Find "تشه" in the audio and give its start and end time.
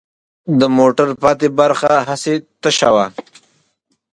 2.61-2.89